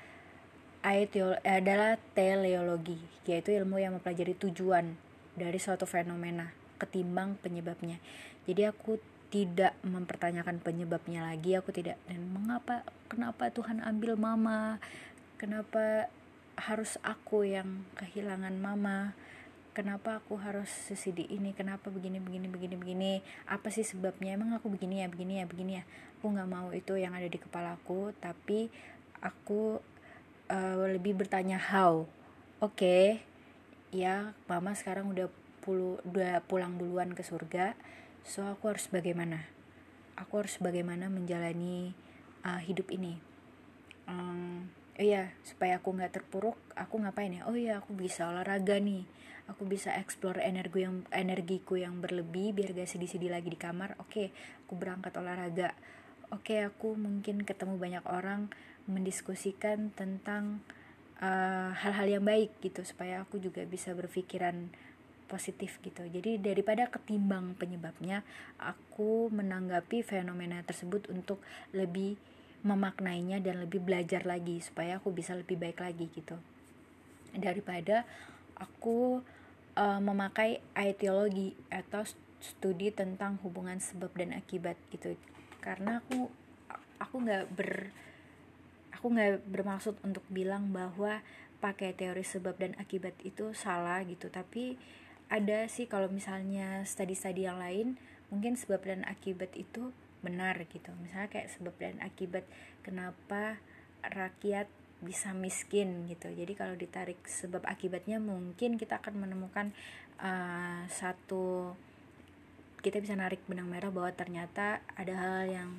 [1.42, 4.94] adalah teleologi, yaitu ilmu yang mempelajari tujuan
[5.34, 7.98] dari suatu fenomena ketimbang penyebabnya.
[8.46, 9.02] Jadi aku
[9.34, 14.78] tidak mempertanyakan penyebabnya lagi, aku tidak dan mengapa kenapa Tuhan ambil mama?
[15.42, 16.08] Kenapa
[16.56, 19.18] harus aku yang kehilangan mama
[19.76, 21.52] kenapa aku harus sesidi ini?
[21.52, 23.12] Kenapa begini begini begini begini?
[23.44, 24.40] Apa sih sebabnya?
[24.40, 25.84] Emang aku begini ya begini ya begini ya?
[26.18, 28.72] Aku nggak mau itu yang ada di kepalaku tapi
[29.20, 29.84] aku
[30.48, 32.08] uh, lebih bertanya how?
[32.64, 33.06] Oke okay,
[33.92, 35.28] ya mama sekarang udah
[35.60, 37.76] puluh udah pulang duluan ke surga.
[38.24, 39.44] So aku harus bagaimana?
[40.16, 41.92] Aku harus bagaimana menjalani
[42.48, 43.20] uh, hidup ini?
[44.08, 47.44] Um, iya supaya aku nggak terpuruk aku ngapain ya?
[47.52, 49.04] Oh iya aku bisa olahraga nih
[49.46, 54.34] aku bisa explore energi yang energiku yang berlebih biar gak sedih-sedih lagi di kamar oke
[54.66, 55.74] aku berangkat olahraga.
[56.34, 58.50] Oke aku mungkin ketemu banyak orang
[58.90, 60.66] mendiskusikan tentang
[61.22, 64.74] eh, hal-hal uh, yang baik gitu supaya aku juga bisa berpikiran
[65.26, 66.06] positif gitu.
[66.06, 68.22] Jadi daripada ketimbang penyebabnya
[68.62, 71.42] aku menanggapi fenomena tersebut untuk
[71.74, 72.18] lebih
[72.66, 76.38] memaknainya dan lebih belajar lagi supaya aku bisa lebih baik lagi gitu.
[77.38, 78.06] Daripada
[78.60, 79.22] aku
[79.76, 82.04] uh, memakai etiologi atau
[82.40, 85.16] studi tentang hubungan sebab dan akibat gitu.
[85.60, 86.30] Karena aku
[87.02, 87.92] aku nggak ber
[88.96, 91.22] aku nggak bermaksud untuk bilang bahwa
[91.60, 94.30] pakai teori sebab dan akibat itu salah gitu.
[94.30, 94.78] Tapi
[95.28, 97.98] ada sih kalau misalnya studi-studi yang lain
[98.30, 99.90] mungkin sebab dan akibat itu
[100.22, 100.94] benar gitu.
[101.02, 102.46] Misalnya kayak sebab dan akibat
[102.82, 103.62] kenapa
[104.02, 104.70] rakyat
[105.06, 106.28] bisa miskin gitu.
[106.34, 109.70] Jadi kalau ditarik sebab akibatnya mungkin kita akan menemukan
[110.20, 111.78] uh, satu
[112.82, 115.72] kita bisa narik benang merah bahwa ternyata ada hal yang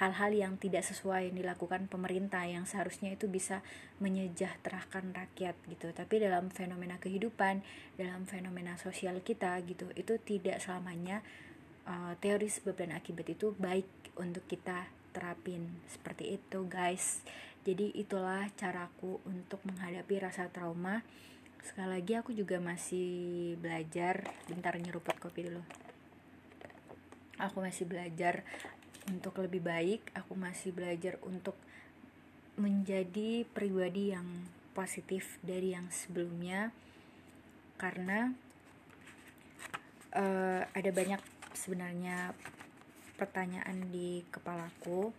[0.00, 3.60] hal-hal yang tidak sesuai yang dilakukan pemerintah yang seharusnya itu bisa
[4.00, 5.92] menyejahterakan rakyat gitu.
[5.92, 7.60] Tapi dalam fenomena kehidupan
[8.00, 11.20] dalam fenomena sosial kita gitu itu tidak selamanya
[11.84, 15.68] uh, teori sebab dan akibat itu baik untuk kita terapin.
[15.88, 17.20] Seperti itu guys
[17.60, 21.04] jadi itulah caraku untuk menghadapi rasa trauma.
[21.60, 24.24] Sekali lagi aku juga masih belajar.
[24.48, 25.60] Bentar nyeruput kopi dulu.
[27.36, 28.48] Aku masih belajar
[29.12, 30.00] untuk lebih baik.
[30.16, 31.52] Aku masih belajar untuk
[32.56, 34.28] menjadi pribadi yang
[34.72, 36.72] positif dari yang sebelumnya.
[37.76, 38.32] Karena
[40.16, 41.20] uh, ada banyak
[41.52, 42.32] sebenarnya
[43.20, 45.12] pertanyaan di kepalaku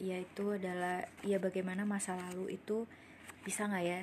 [0.00, 2.86] yaitu adalah ya bagaimana masa lalu itu
[3.46, 4.02] bisa nggak ya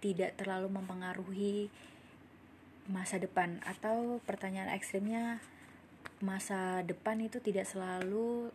[0.00, 1.68] tidak terlalu mempengaruhi
[2.86, 3.58] masa depan?
[3.66, 5.42] Atau pertanyaan ekstrimnya
[6.22, 8.54] masa depan itu tidak selalu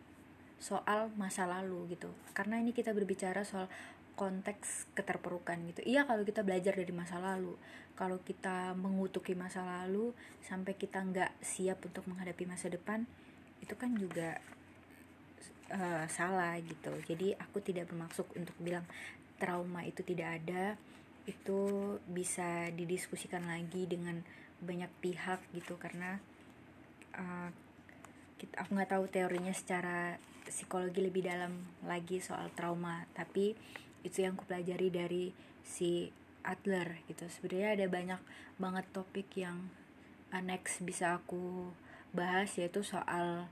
[0.62, 2.10] soal masa lalu gitu.
[2.32, 3.66] Karena ini kita berbicara soal
[4.14, 5.80] konteks keterpurukan gitu.
[5.82, 7.56] Iya kalau kita belajar dari masa lalu.
[7.92, 13.04] Kalau kita mengutuki masa lalu sampai kita nggak siap untuk menghadapi masa depan
[13.62, 14.42] itu kan juga
[15.70, 16.90] uh, salah gitu.
[17.06, 18.86] Jadi aku tidak bermaksud untuk bilang
[19.38, 20.74] trauma itu tidak ada.
[21.28, 24.22] Itu bisa didiskusikan lagi dengan
[24.62, 26.18] banyak pihak gitu karena
[27.18, 27.50] uh,
[28.38, 33.06] kita, aku nggak tahu teorinya secara psikologi lebih dalam lagi soal trauma.
[33.14, 33.54] Tapi
[34.02, 35.24] itu yang aku pelajari dari
[35.62, 36.10] si
[36.42, 37.30] Adler gitu.
[37.30, 38.20] Sebenarnya ada banyak
[38.58, 39.70] banget topik yang
[40.34, 41.70] uh, next bisa aku
[42.12, 43.48] bahas yaitu soal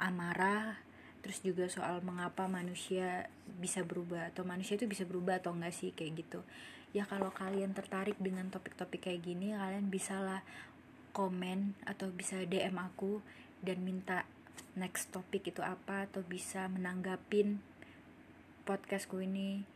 [0.00, 0.80] amarah
[1.20, 3.28] terus juga soal mengapa manusia
[3.60, 6.40] bisa berubah atau manusia itu bisa berubah atau enggak sih kayak gitu.
[6.90, 10.42] Ya kalau kalian tertarik dengan topik-topik kayak gini kalian bisalah
[11.12, 13.22] komen atau bisa DM aku
[13.60, 14.24] dan minta
[14.78, 17.60] next topik itu apa atau bisa menanggapin
[18.64, 19.66] podcastku ini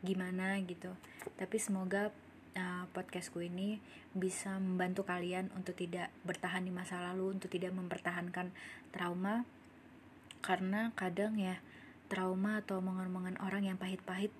[0.00, 0.94] gimana gitu.
[1.34, 2.14] Tapi semoga
[2.54, 3.82] uh, podcastku ini
[4.14, 8.54] bisa membantu kalian untuk tidak bertahan di masa lalu untuk tidak mempertahankan
[8.94, 9.42] trauma
[10.40, 11.60] karena kadang ya
[12.08, 14.32] trauma atau omongan-omongan orang yang pahit-pahit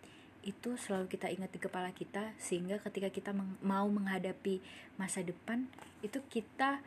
[0.46, 3.30] itu selalu kita ingat di kepala kita sehingga ketika kita
[3.60, 4.64] mau menghadapi
[4.96, 5.68] masa depan
[6.00, 6.80] itu kita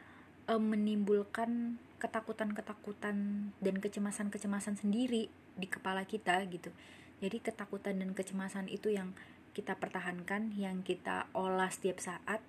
[0.49, 3.15] e, menimbulkan ketakutan-ketakutan
[3.61, 6.73] dan kecemasan-kecemasan sendiri di kepala kita gitu.
[7.21, 9.13] Jadi ketakutan dan kecemasan itu yang
[9.53, 12.41] kita pertahankan yang kita olah setiap saat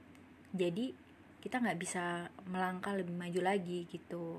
[0.55, 0.95] jadi
[1.43, 4.39] kita nggak bisa melangkah lebih maju lagi gitu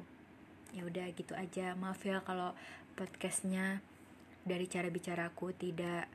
[0.73, 1.77] ya udah gitu aja.
[1.77, 2.57] Maaf ya kalau
[2.97, 3.79] podcastnya
[4.43, 6.09] dari cara bicaraku tidak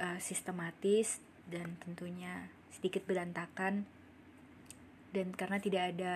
[0.00, 3.84] uh, sistematis dan tentunya sedikit berantakan.
[5.10, 6.12] Dan karena tidak ada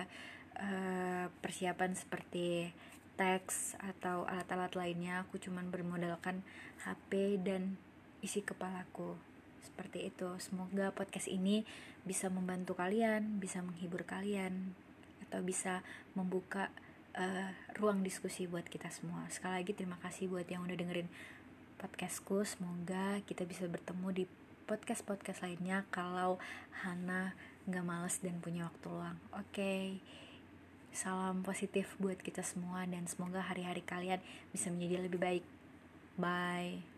[0.59, 2.73] uh, persiapan seperti
[3.15, 6.43] teks atau alat-alat lainnya aku cuman bermodalkan
[6.83, 7.79] HP dan
[8.19, 9.15] isi kepalaku.
[9.63, 10.29] Seperti itu.
[10.41, 11.63] Semoga podcast ini
[12.05, 14.77] bisa membantu kalian bisa menghibur kalian
[15.25, 15.81] atau bisa
[16.13, 16.69] membuka
[17.15, 17.49] uh,
[17.79, 19.25] ruang diskusi buat kita semua.
[19.31, 21.09] Sekali lagi terima kasih buat yang udah dengerin
[21.79, 22.43] podcastku.
[22.43, 24.23] Semoga kita bisa bertemu di
[24.65, 26.41] podcast podcast lainnya kalau
[26.83, 29.17] Hana nggak males dan punya waktu luang.
[29.33, 29.85] Oke okay.
[30.95, 34.23] salam positif buat kita semua dan semoga hari-hari kalian
[34.55, 35.45] bisa menjadi lebih baik.
[36.15, 36.94] Bye